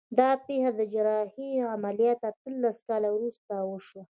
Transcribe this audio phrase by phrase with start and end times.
[0.17, 4.03] دا پېښه تر جراحي عملیات اتلس کاله وروسته وشوه